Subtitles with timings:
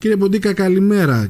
[0.00, 1.28] Κύριε Ποντίκα, καλημέρα.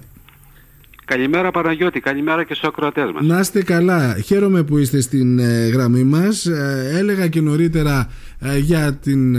[1.04, 3.26] Καλημέρα Παναγιώτη, καλημέρα και στους ακροατές μας.
[3.26, 4.16] Να είστε καλά.
[4.24, 6.46] Χαίρομαι που είστε στην ε, γραμμή μας.
[6.46, 9.36] Ε, έλεγα και νωρίτερα ε, για την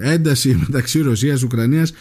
[0.00, 1.92] ένταση μεταξύ Ρωσίας-Ουκρανίας.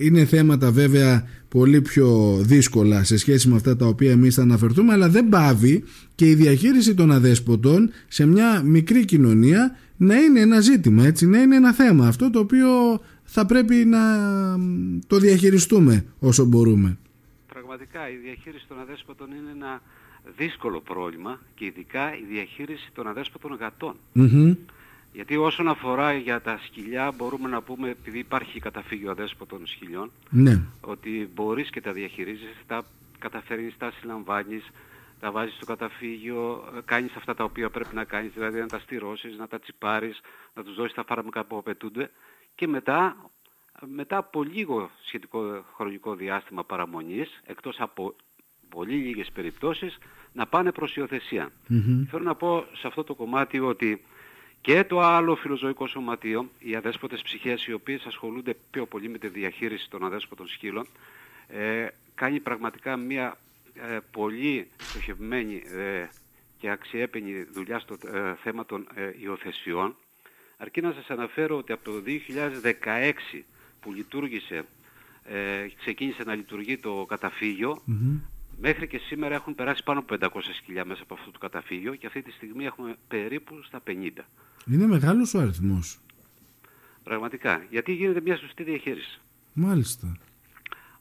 [0.00, 4.92] είναι θέματα βέβαια πολύ πιο δύσκολα σε σχέση με αυτά τα οποία εμείς θα αναφερθούμε,
[4.92, 5.84] αλλά δεν πάβει
[6.14, 11.38] και η διαχείριση των αδέσποτων σε μια μικρή κοινωνία να είναι ένα ζήτημα, έτσι, να
[11.38, 12.06] είναι ένα θέμα.
[12.06, 12.68] Αυτό το οποίο
[13.26, 14.00] θα πρέπει να
[15.06, 16.98] το διαχειριστούμε όσο μπορούμε.
[17.46, 19.82] Πραγματικά η διαχείριση των αδέσποτων είναι ένα
[20.36, 23.58] δύσκολο πρόβλημα και ειδικά η διαχείριση των αδέσποτων
[25.12, 30.62] Γιατί όσον αφορά για τα σκυλιά μπορούμε να πούμε, επειδή υπάρχει καταφύγιο αδέσποτων σκυλιών, ναι.
[30.80, 32.84] ότι μπορείς και τα διαχειρίζεις, τα
[33.18, 34.70] καταφέρνεις, τα συλλαμβάνεις,
[35.20, 39.36] τα βάζεις στο καταφύγιο, κάνεις αυτά τα οποία πρέπει να κάνεις, δηλαδή να τα στηρώσεις,
[39.38, 40.20] να τα τσιπάρεις,
[40.54, 42.10] να τους δώσεις τα φάρμακα που απαιτούνται
[42.56, 43.30] και μετά,
[43.86, 48.14] μετά από λίγο σχετικό χρονικό διάστημα παραμονής, εκτός από
[48.68, 49.98] πολύ λίγες περιπτώσεις,
[50.32, 51.52] να πάνε προς υιοθεσία.
[52.10, 54.04] Θέλω να πω σε αυτό το κομμάτι ότι
[54.60, 59.28] και το άλλο φιλοζωικό σωματείο, οι αδέσποτες ψυχές οι οποίες ασχολούνται πιο πολύ με τη
[59.28, 60.86] διαχείριση των αδέσποτων σκύλων,
[61.48, 63.38] ε, κάνει πραγματικά μια
[63.74, 66.08] ε, πολύ στοχευμένη ε,
[66.58, 69.96] και αξιέπαινη δουλειά στο ε, θέμα των ε, υιοθεσιών
[70.56, 73.44] Αρκεί να σας αναφέρω ότι από το 2016
[73.80, 74.64] που λειτουργήσε,
[75.24, 77.82] ε, ξεκίνησε να λειτουργεί το καταφυγιο
[78.60, 82.06] μέχρι και σήμερα έχουν περάσει πάνω από 500 σκυλιά μέσα από αυτό το καταφύγιο και
[82.06, 84.24] αυτή τη στιγμή έχουμε περίπου στα 50.
[84.66, 85.98] Είναι μεγάλος ο αριθμός.
[87.02, 89.20] Πραγματικά, γιατί γίνεται μια σωστή διαχείριση.
[89.52, 90.16] Μάλιστα.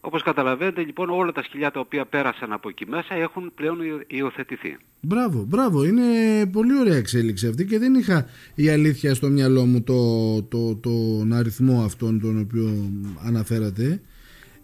[0.06, 4.78] Όπως καταλαβαίνετε λοιπόν όλα τα σκυλιά τα οποία πέρασαν από εκεί μέσα έχουν πλέον υιοθετηθεί.
[5.02, 5.86] Μπράβο, μπράβο.
[5.86, 6.03] Είναι
[6.52, 11.33] πολύ ωραία εξέλιξη αυτή και δεν είχα η αλήθεια στο μυαλό μου το, το, τον
[11.33, 12.92] αριθμό αυτόν τον οποίο
[13.26, 14.02] αναφέρατε.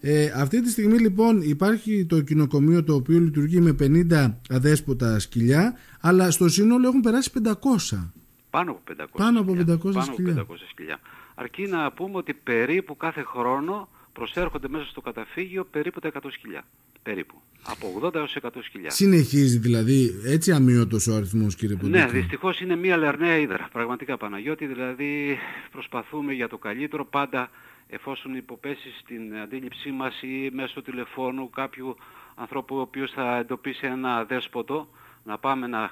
[0.01, 3.75] Ε, αυτή τη στιγμή λοιπόν υπάρχει το κοινοκομείο το οποίο λειτουργεί με
[4.11, 7.51] 50 αδέσποτα σκυλιά αλλά στο σύνολο έχουν περάσει 500.
[8.49, 10.01] Πάνω από 500, Πάνω από 500 σκυλιά.
[10.01, 10.41] σκυλιά.
[10.41, 10.99] Από 500 σκυλιά.
[11.35, 16.63] Αρκεί να πούμε ότι περίπου κάθε χρόνο προσέρχονται μέσα στο καταφύγιο περίπου τα 100 σκυλιά.
[17.03, 17.41] Περίπου.
[17.63, 18.89] Από 80 έως 100 σκυλιά.
[18.89, 21.97] Συνεχίζει δηλαδή έτσι αμύωτος ο αριθμός κύριε Ποντίκη.
[21.97, 23.69] Ναι, δυστυχώς είναι μία λερναία ύδρα.
[23.71, 25.37] Πραγματικά Παναγιώτη, δηλαδή
[25.71, 27.49] προσπαθούμε για το καλύτερο πάντα
[27.87, 31.95] εφόσον υποπέσει στην αντίληψή μας ή μέσω τηλεφώνου κάποιου
[32.35, 34.87] ανθρώπου ο οποίος θα εντοπίσει ένα δέσποτο
[35.23, 35.91] να πάμε να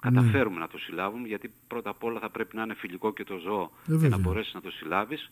[0.00, 3.36] καταφέρουμε να το συλλάβουμε γιατί πρώτα απ' όλα θα πρέπει να είναι φιλικό και το
[3.36, 5.30] ζώο ε, για να μπορέσεις να το συλλάβεις.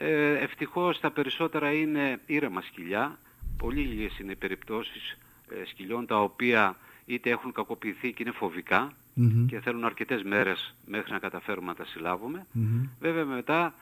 [0.00, 3.18] Ε, ευτυχώς τα περισσότερα είναι ήρεμα σκυλιά.
[3.56, 8.32] Πολύ λίγες είναι οι περιπτώσεις ε, σκυλιών τα οποία είτε έχουν κακοποιηθεί και είναι
[9.46, 12.46] και θέλουν αρκετές μέρες μέχρι να καταφέρουμε να τα συλλάβουμε.
[13.00, 13.74] Βέβαια μετά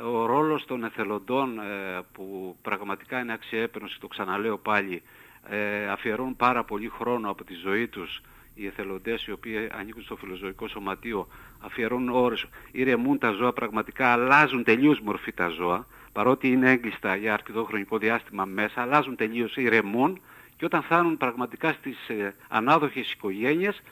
[0.00, 5.02] ο ρόλος των εθελοντών ε, που πραγματικά είναι αξιέπαινος και το ξαναλέω πάλι
[5.48, 8.20] ε, αφιερώνουν πάρα πολύ χρόνο από τη ζωή τους
[8.60, 14.64] οι εθελοντές οι οποίοι ανήκουν στο φιλοζωικό σωματείο αφιερώνουν ώρες, ηρεμούν τα ζώα πραγματικά, αλλάζουν
[14.64, 20.20] τελείως μορφή τα ζώα, παρότι είναι έγκλειστα για αρκετό χρονικό διάστημα μέσα, αλλάζουν τελείως, ηρεμούν
[20.56, 23.82] και όταν φτάνουν πραγματικά στις ε, ανάδοχες οικογένειες,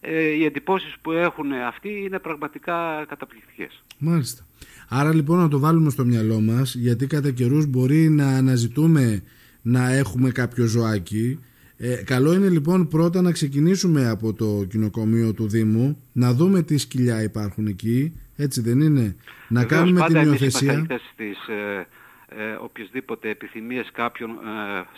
[0.00, 3.82] ε, οι εντυπώσεις που έχουν αυτοί είναι πραγματικά καταπληκτικές.
[3.98, 4.46] Μάλιστα.
[4.88, 9.22] Άρα λοιπόν να το βάλουμε στο μυαλό μας, γιατί κατά καιρούς μπορεί να αναζητούμε
[9.62, 11.38] να έχουμε κάποιο ζωάκι,
[11.82, 16.78] ε, καλό είναι λοιπόν πρώτα να ξεκινήσουμε από το κοινοκομείο του Δήμου, να δούμε τι
[16.78, 19.16] σκυλιά υπάρχουν εκεί, έτσι δεν είναι,
[19.48, 20.72] να Βεβαίως, κάνουμε πάντα την υιοθεσία.
[20.72, 21.86] Εμείς είμαστε στις ε,
[22.28, 24.34] ε, οποιασδήποτε επιθυμίες κάποιων ε,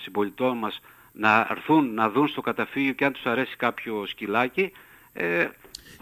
[0.03, 0.81] συμπολιτών μας
[1.13, 4.73] να έρθουν να δουν στο καταφύγιο και αν τους αρέσει κάποιο σκυλάκι,
[5.13, 5.47] ε,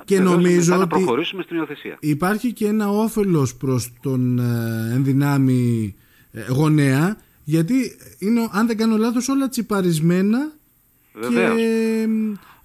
[0.05, 1.97] και νομίζω να ότι προχωρήσουμε στην υιοθεσία.
[2.01, 5.95] Υπάρχει και ένα όφελος προς τον ε, ενδυνάμει
[6.33, 7.75] ε, γονέα, γιατί
[8.19, 10.53] είναι, αν δεν κάνω λάθος, όλα τσιπαρισμένα
[11.21, 11.57] Βεβαίως.
[11.57, 12.07] και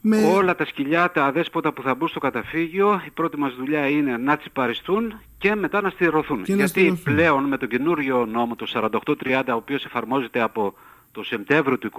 [0.07, 0.23] με...
[0.23, 4.17] Όλα τα σκυλιά, τα αδέσποτα που θα μπουν στο καταφύγιο, η πρώτη μας δουλειά είναι
[4.17, 6.43] να τσιπαριστούν και μετά να στηρωθούν.
[6.43, 7.03] Και να Γιατί στηρωθούν.
[7.03, 10.73] πλέον με τον καινούριο νόμο, το 4830, ο οποίος εφαρμόζεται από
[11.11, 11.91] το Σεπτέμβριο του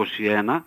[0.48, 0.62] 2021,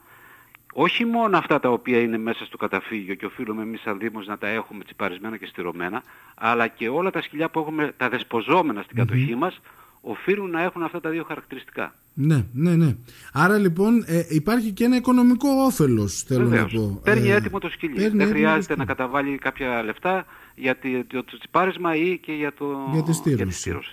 [0.73, 4.37] όχι μόνο αυτά τα οποία είναι μέσα στο καταφύγιο και οφείλουμε εμείς σαν Δήμος να
[4.37, 6.03] τα έχουμε τσιπαρισμένα και στηρωμένα,
[6.35, 9.61] αλλά και όλα τα σκυλιά που έχουμε, τα δεσποζόμενα στην κατοχή μας,
[10.01, 11.93] οφείλουν να έχουν αυτά τα δύο χαρακτηριστικά.
[12.13, 12.95] Ναι, ναι, ναι.
[13.33, 16.73] Άρα λοιπόν ε, υπάρχει και ένα οικονομικό όφελος, θέλω Βεβαίως.
[16.73, 16.99] να πω.
[17.03, 17.93] Παίρνει Ε, έτοιμο το σκυλί.
[17.93, 18.77] παίρνει Δεν έτοιμο το χρειάζεται σκυλί.
[18.79, 20.25] να καταβάλει κάποια λεφτά
[20.55, 23.45] για, τη, το, το τσιπάρισμα ή και για, το, Για τη στήρωση.
[23.45, 23.89] τη στήρωση.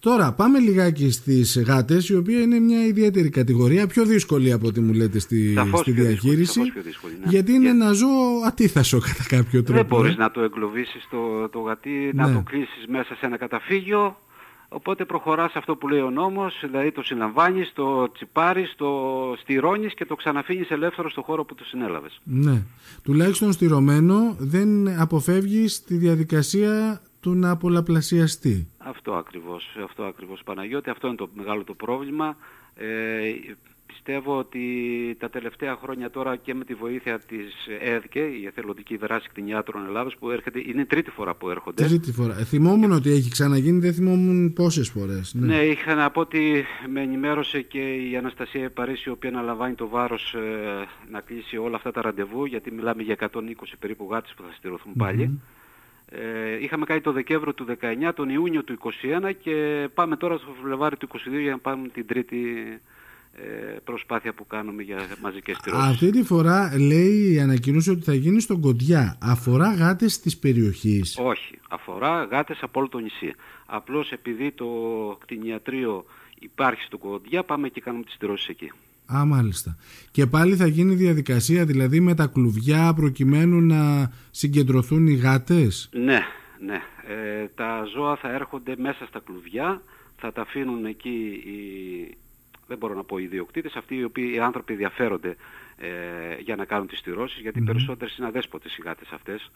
[0.00, 4.80] Τώρα πάμε λιγάκι στις γάτες η οποία είναι μια ιδιαίτερη κατηγορία πιο δύσκολη από ό,τι
[4.80, 7.30] μου λέτε στη, Σαφώς στη πιο δύσκολη, διαχείριση σαφώς πιο δύσκολη, ναι.
[7.30, 9.78] γιατί είναι ένα ζώο ατίθασο κατά κάποιο τρόπο.
[9.80, 10.18] Δεν μπορείς ε.
[10.18, 12.22] να το εγκλωβίσεις το, το γατί, Ναι.
[12.22, 14.16] να το κλείσεις μέσα σε ένα καταφύγιο.
[14.68, 18.88] Οπότε προχωράς αυτό που λέει ο νόμος, δηλαδή το συλλαμβάνεις, το τσιπάρεις, το
[19.40, 22.20] στηρώνεις και το ξαναφύγεις ελεύθερο στο χώρο που το συνέλαβες.
[22.24, 22.62] Ναι.
[23.02, 28.68] Τουλάχιστον στηρωμένο δεν αποφεύγεις τη διαδικασία του να πολλαπλασιαστεί.
[28.78, 32.36] Αυτό ακριβώς, αυτό ακριβώς Παναγιώτη, αυτό είναι το μεγάλο το πρόβλημα.
[32.74, 32.86] Ε,
[33.92, 34.64] πιστεύω ότι
[35.18, 40.16] τα τελευταία χρόνια τώρα και με τη βοήθεια της ΕΔΚΕ, η Εθελοντική Δράση Κτηνιάτρων Ελλάδος,
[40.16, 41.84] που έρχεται, είναι τρίτη φορά που έρχονται.
[41.84, 42.38] Τρίτη φορά.
[42.38, 45.34] Ε, θυμόμουν ότι έχει ξαναγίνει, δεν θυμόμουν πόσες φορές.
[45.34, 49.74] Ναι, ναι είχα να πω ότι με ενημέρωσε και η Αναστασία Παρίσι, η οποία αναλαμβάνει
[49.74, 53.40] το βάρος ε, να κλείσει όλα αυτά τα ραντεβού, γιατί μιλάμε για 120
[53.78, 55.40] περίπου γάτες που θα στηρωθούν πάλι.
[56.10, 60.54] Ε, είχαμε κάνει το Δεκέμβριο του 19, τον Ιούνιο του 21 και πάμε τώρα στο
[60.62, 62.36] Φλεβάρι του 22 για να πάμε την τρίτη
[62.72, 62.80] ε,
[63.84, 65.88] προσπάθεια που κάνουμε για μαζικές στηρώσεις.
[65.88, 69.18] Αυτή τη φορά λέει η ανακοίνωση ότι θα γίνει στον Κοντιά.
[69.22, 71.18] Αφορά γάτες της περιοχής.
[71.20, 73.34] Όχι, αφορά γάτες από όλο το νησί.
[73.66, 74.66] Απλώς επειδή το
[75.20, 76.04] κτηνιατρίο
[76.38, 78.72] υπάρχει στον Κοντιά πάμε και κάνουμε τις στηρώσεις εκεί.
[79.16, 79.76] Α, μάλιστα.
[80.10, 86.20] Και πάλι θα γίνει διαδικασία δηλαδή με τα κλουβιά προκειμένου να συγκεντρωθούν οι γάτες; Ναι,
[86.66, 86.80] ναι.
[87.08, 89.82] Ε, τα ζώα θα έρχονται μέσα στα κλουβιά,
[90.16, 91.08] θα τα αφήνουν εκεί
[91.44, 92.16] οι,
[92.68, 95.36] δεν μπορώ να πω οι ιδιοκτήτες, αυτοί οι οποίοι οι άνθρωποι ενδιαφέρονται
[95.76, 95.88] ε,
[96.40, 97.66] για να κάνουν τις στηρώσεις, γιατί mm-hmm.
[97.66, 99.50] περισσότερες είναι αδέσποτες οι γάτες αυτές.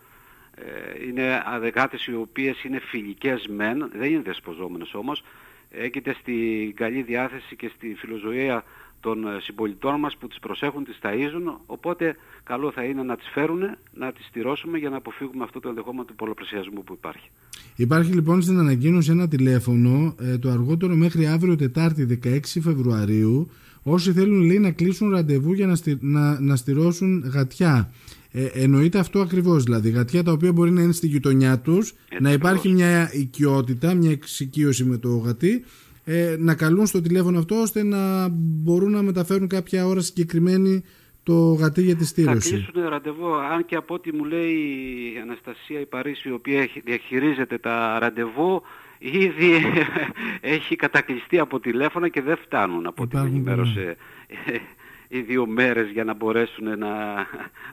[0.55, 1.43] Ε, είναι
[1.75, 5.25] γάτες οι οποίες είναι φιλικές μεν, δεν είναι δεσποζόμενες όμως,
[5.71, 8.65] έγκυται στη καλή διάθεση και στη φιλοζωία
[9.03, 13.29] των ε, συμπολιτών μας που τις προσέχουν, τις ταΐζουν, οπότε καλό θα είναι να τις
[13.33, 13.61] φέρουν,
[13.95, 17.31] να τις στηρώσουμε για να αποφύγουμε αυτό το ενδεχόμενο του πολλαπλασιασμού που υπάρχει.
[17.77, 23.51] Υπάρχει λοιπόν στην ανακοίνωση ένα τηλέφωνο, ε, το αργότερο μέχρι αύριο Τετάρτη 16 Φεβρουαρίου,
[23.83, 27.93] όσοι θέλουν λέει να κλείσουν ραντεβού για να, να, να στηρώσουν γατιά.
[28.31, 32.33] Ε, εννοείται αυτό ακριβώς, δηλαδή γατιά τα οποία μπορεί να είναι στη γειτονιά τους, να
[32.33, 35.65] υπάρχει μια οικειότητα, μια εξοικείωση με το γατί
[36.05, 40.85] ε, να καλούν στο τηλέφωνο αυτό ώστε να μπορούν να μεταφέρουν κάποια ώρα συγκεκριμένη
[41.23, 42.51] το γατί για τη στήρωση.
[42.51, 44.55] Θα κλείσουν ραντεβού, αν και από ό,τι μου λέει
[45.15, 48.63] η Αναστασία η Παρίσι, η οποία διαχειρίζεται τα ραντεβού,
[48.99, 49.53] ήδη
[50.57, 53.97] έχει κατακλειστεί από τηλέφωνα και δεν φτάνουν από ό,τι με ενημέρωσε
[55.13, 56.89] οι δύο μέρες για να μπορέσουν να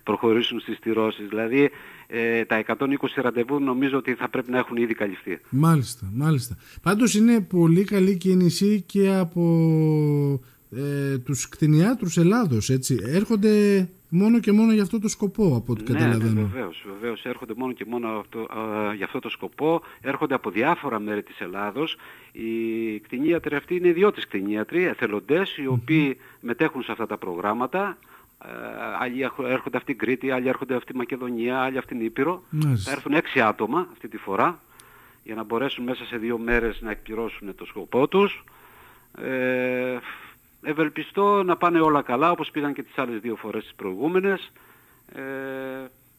[0.03, 1.27] προχωρήσουν στις στηρώσεις.
[1.27, 1.69] Δηλαδή
[2.07, 2.75] ε, τα 120
[3.15, 5.39] ραντεβού νομίζω ότι θα πρέπει να έχουν ήδη καλυφθεί.
[5.49, 6.57] Μάλιστα, μάλιστα.
[6.81, 9.43] Πάντως είναι πολύ καλή κίνηση και από
[10.75, 12.99] ε, τους κτηνιάτρους Ελλάδος, έτσι.
[13.05, 16.31] Έρχονται μόνο και μόνο για αυτό το σκοπό, από ό,τι ναι, καταλαβαίνω.
[16.33, 17.25] Ναι, βεβαίως, βεβαίως.
[17.25, 18.47] Έρχονται μόνο και μόνο αυτό,
[18.95, 19.81] για αυτό το σκοπό.
[20.01, 21.97] Έρχονται από διάφορα μέρη της Ελλάδος.
[22.31, 27.97] Οι κτηνίατροι αυτοί είναι ιδιώτες κτηνίατροι, εθελοντές, οι οποίοι μετέχουν σε αυτά τα προγράμματα.
[28.45, 28.49] Ε,
[28.99, 32.43] άλλοι έρχονται αυτή την Κρήτη, άλλοι έρχονται αυτή τη Μακεδονία, άλλοι αυτή την Ήπειρο.
[32.85, 34.59] Θα έρθουν έξι άτομα αυτή τη φορά
[35.23, 38.43] για να μπορέσουν μέσα σε δύο μέρες να εκπληρώσουν το σκοπό τους.
[39.21, 39.97] Ε,
[40.61, 44.51] ευελπιστώ να πάνε όλα καλά όπως πήγαν και τις άλλες δύο φορές τις προηγούμενες
[45.15, 45.21] ε,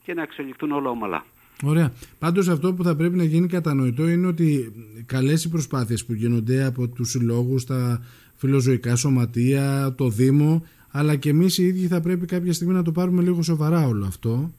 [0.03, 1.25] και να εξελιχθούν όλα ομαλά.
[1.63, 1.93] Ωραία.
[2.19, 4.73] Πάντως αυτό που θα πρέπει να γίνει κατανοητό είναι ότι
[5.07, 8.03] καλές οι προσπάθειες που γίνονται από τους συλλόγους, τα
[8.37, 12.93] φιλοζωικά σωματεία, το Δήμο αλλά και εμείς οι ίδιοι θα πρέπει κάποια στιγμή να το
[12.93, 14.53] πάρουμε λίγο σοβαρά όλο αυτό.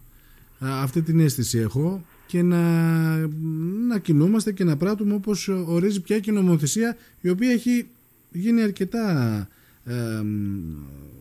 [0.60, 2.62] Αυτή την αίσθηση έχω και να,
[3.88, 7.88] να κινούμαστε και να πράττουμε όπως ορίζει πια και η νομοθεσία η οποία έχει
[8.32, 9.48] γίνει αρκετά
[9.84, 10.22] ε,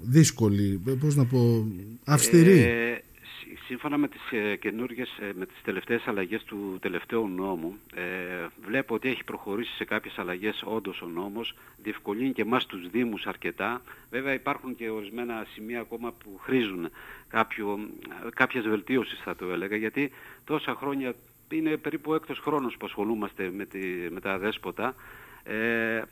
[0.02, 1.66] δύσκολη, πώς να πω,
[2.04, 2.58] αυστηρή.
[2.58, 2.98] Ε,
[3.70, 8.02] σύμφωνα με τις ε, καινούργιες, ε, με τις τελευταίες αλλαγές του τελευταίου νόμου, ε,
[8.66, 13.26] βλέπω ότι έχει προχωρήσει σε κάποιες αλλαγές όντως ο νόμος, διευκολύνει και εμάς τους Δήμους
[13.26, 13.82] αρκετά.
[14.10, 16.90] Βέβαια υπάρχουν και ορισμένα σημεία ακόμα που χρήζουν
[17.28, 17.78] κάποιο,
[18.34, 20.10] κάποιες βελτίωσεις θα το έλεγα, γιατί
[20.44, 21.14] τόσα χρόνια
[21.50, 23.78] είναι περίπου έκτος χρόνος που ασχολούμαστε με, τη,
[24.10, 24.94] με τα δέσποτα
[25.42, 26.02] ε,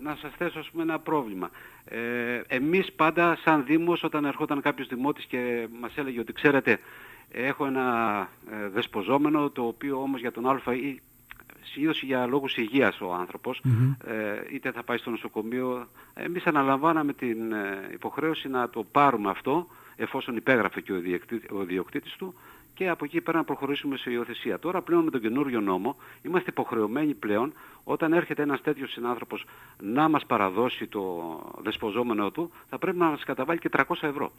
[0.00, 1.50] να σας θέσω ας πούμε ένα πρόβλημα.
[1.84, 6.78] Ε, εμείς πάντα σαν Δήμος όταν ερχόταν κάποιος δημότης και μας έλεγε ότι ξέρετε
[7.30, 11.00] έχω ένα ε, δεσποζόμενο το οποίο όμως για τον Α ή
[11.62, 13.62] συνήθως για λόγους υγείας ο άνθρωπος
[14.04, 19.66] ε, είτε θα πάει στο νοσοκομείο εμείς αναλαμβάναμε την ε, υποχρέωση να το πάρουμε αυτό
[19.96, 20.92] εφόσον υπέγραφε και
[21.50, 22.34] ο διοκτήτης του
[22.74, 24.58] και από εκεί πέρα να προχωρήσουμε σε υιοθεσία.
[24.58, 27.52] Τώρα πλέον με τον καινούριο νόμο είμαστε υποχρεωμένοι πλέον
[27.84, 29.46] όταν έρχεται ένας τέτοιος συνάνθρωπος
[29.80, 31.02] να μας παραδώσει το
[31.62, 34.32] δεσποζόμενο του θα πρέπει να μας καταβάλει και 300 ευρώ.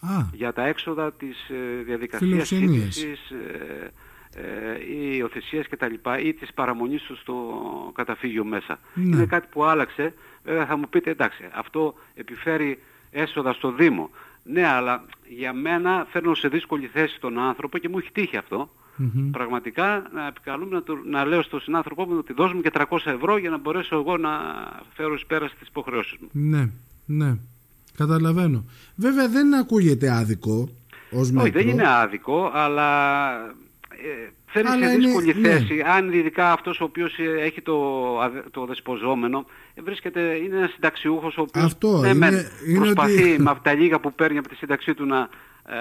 [0.00, 0.28] Α.
[0.32, 3.90] Για τα έξοδα της ε, διαδικασίας σύντησης, ε,
[4.34, 7.62] ε, ή υιοθεσίας και τα λοιπά ή της παραμονής του στο
[7.94, 8.78] καταφύγιο μέσα.
[8.94, 9.16] Ναι.
[9.16, 10.14] Είναι κάτι που άλλαξε.
[10.44, 14.10] Βέβαια θα μου πείτε εντάξει αυτό επιφέρει έσοδα στο Δήμο.
[14.42, 15.04] Ναι, αλλά
[15.36, 18.70] για μένα φέρνω σε δύσκολη θέση τον άνθρωπο και μου έχει τύχει αυτό.
[19.30, 23.36] πραγματικά να επικαλούμε να, να λέω στον συνάνθρωπό μου ότι δώσ' μου και 300 ευρώ
[23.36, 24.30] για να μπορέσω εγώ να
[24.94, 26.28] φέρω εις πέρα στις υποχρεώσεις μου.
[26.32, 26.70] Ναι,
[27.06, 27.36] ναι.
[27.96, 28.64] Καταλαβαίνω.
[28.94, 30.68] Βέβαια δεν ακούγεται άδικο
[31.10, 31.42] ως μέτρο.
[31.42, 33.30] Όχι, δεν είναι άδικο, αλλά
[33.88, 35.48] ε, φέρνει σε δύσκολη ναι.
[35.48, 35.82] θέση.
[35.86, 37.78] Αν ειδικά αυτός ο οποίος ε, έχει το,
[38.50, 43.62] το δεσποζόμενο ε, βρίσκεται, είναι ένας συνταξιούχος ο οποίος Αυτό, ναι, είναι, προσπαθεί με αυτά
[43.62, 45.28] τα λίγα που παίρνει από τη σύνταξή του να,
[45.66, 45.76] ε,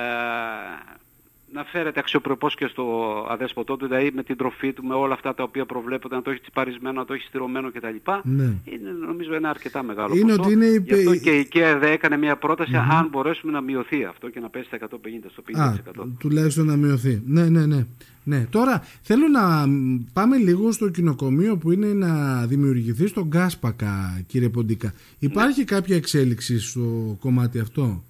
[1.52, 2.84] να φέρεται αξιοπρεπώς και στο
[3.30, 6.32] αδέσποτό του, δηλαδή με την τροφή του, με όλα αυτά τα οποία προβλέπονται, να το
[6.32, 7.96] έχει τσιπαρισμένο, να το έχει στηρωμένο κτλ.
[8.24, 8.44] Ναι.
[8.44, 10.42] Είναι, νομίζω ένα αρκετά μεγάλο είναι ποσό.
[10.42, 12.96] Ότι είναι Γι' αυτό και η ΚΕΔ έκανε μια πρόταση mm-hmm.
[12.96, 14.90] αν μπορέσουμε να μειωθεί αυτό και να πέσει στα 150,
[15.32, 15.60] στο 50%.
[15.60, 15.74] Α,
[16.20, 17.22] τουλάχιστον να μειωθεί.
[17.26, 17.86] Ναι, ναι, ναι.
[18.24, 19.68] Ναι, τώρα θέλω να
[20.14, 24.94] πάμε λίγο στο κοινοκομείο που είναι να δημιουργηθεί στον Γκάσπακα, κύριε Ποντίκα.
[25.20, 25.66] Υπάρχει ναι.
[25.66, 28.04] κάποια εξέλιξη στο κομμάτι αυτό;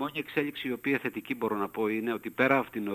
[0.00, 2.88] Μόνη εξέλιξη η οποία θετική μπορώ να πω είναι ότι πέρα από την,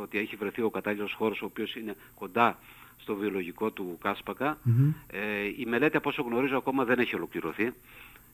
[0.00, 2.58] ότι έχει βρεθεί ο κατάλληλος χώρος ο οποίος είναι κοντά
[2.98, 4.58] στο βιολογικό του κασπακα
[5.06, 7.72] ε, η μελέτη από όσο γνωρίζω ακόμα δεν έχει ολοκληρωθεί.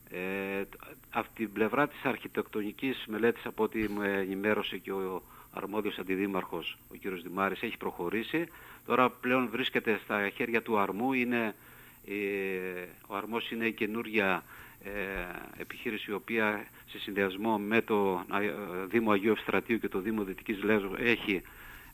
[0.09, 0.63] Ε,
[1.09, 6.95] από την πλευρά της αρχιτεκτονικής μελέτης από ό,τι με ενημέρωσε και ο αρμόδιος αντιδήμαρχος ο
[6.95, 8.45] κύριος Δημάρης έχει προχωρήσει.
[8.85, 11.55] Τώρα πλέον βρίσκεται στα χέρια του αρμού, είναι,
[12.07, 12.13] ε,
[13.07, 14.64] ο αρμός είναι η καινούργια ε,
[15.57, 18.51] επιχείρηση η οποία σε συνδυασμό με το ε,
[18.87, 21.41] Δήμο Αγίου Ευστρατείου και το Δήμο Δυτικής Λέσβου έχει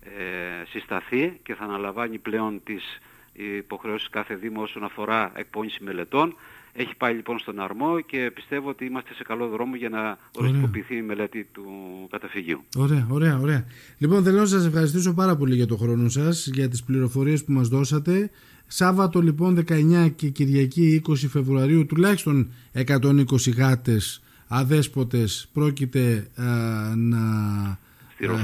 [0.02, 3.00] ε, συσταθεί και θα αναλαμβάνει πλέον τις
[3.34, 6.36] υποχρεώσεις κάθε Δήμο όσον αφορά εκπόνηση μελετών.
[6.74, 10.96] Έχει πάει λοιπόν στον αρμό και πιστεύω ότι είμαστε σε καλό δρόμο για να οριστικοποιηθεί
[10.96, 11.64] η μελέτη του
[12.10, 12.64] καταφυγίου.
[12.78, 13.66] Ωραία, ωραία, ωραία.
[13.98, 17.52] Λοιπόν, θέλω να σας ευχαριστήσω πάρα πολύ για το χρόνο σας, για τις πληροφορίες που
[17.52, 18.30] μας δώσατε.
[18.68, 22.52] Σάββατο λοιπόν 19 και Κυριακή 20 Φεβρουαρίου τουλάχιστον
[22.88, 23.24] 120
[23.58, 26.28] γάτες αδέσποτες πρόκειται
[26.96, 27.20] να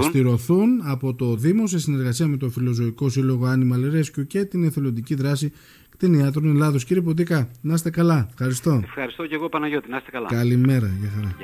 [0.01, 0.81] στηρωθούν.
[0.83, 5.51] από το Δήμο σε συνεργασία με το Φιλοζωικό Σύλλογο Animal Rescue και την εθελοντική δράση
[5.97, 6.85] κτηνιάτρων Ελλάδος.
[6.85, 8.27] Κύριε Ποντίκα, να είστε καλά.
[8.29, 8.81] Ευχαριστώ.
[8.83, 9.89] Ευχαριστώ και εγώ Παναγιώτη.
[9.89, 10.27] Να είστε καλά.
[10.27, 10.87] Καλημέρα.
[10.99, 11.35] Γεια χαρά.